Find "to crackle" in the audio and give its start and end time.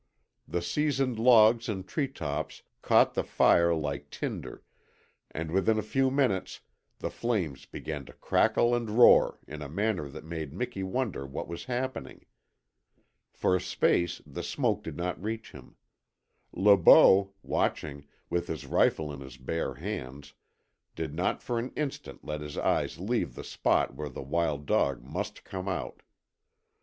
8.05-8.73